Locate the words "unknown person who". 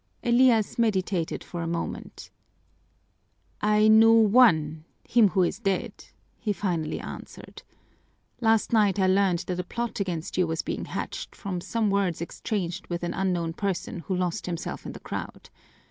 13.13-14.15